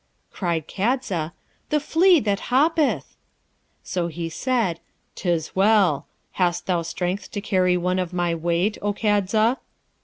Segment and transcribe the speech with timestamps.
[0.31, 1.31] Cried Kadza,
[1.69, 3.15] 'The flea that hoppeth!'
[3.83, 4.79] So he said,
[5.15, 6.07] ''Tis well!
[6.41, 9.57] Hast thou strength to carry one of my weight, O Kadza?'